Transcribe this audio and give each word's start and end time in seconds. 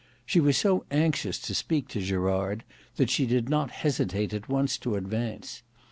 She 0.25 0.39
was 0.39 0.57
so 0.57 0.83
anxious 0.89 1.37
to 1.41 1.53
speak 1.53 1.87
to 1.89 2.01
Gerard, 2.01 2.63
that 2.95 3.11
she 3.11 3.27
did 3.27 3.49
not 3.49 3.69
hesitate 3.69 4.33
at 4.33 4.49
once 4.49 4.79
to 4.79 4.95
advance. 4.95 5.61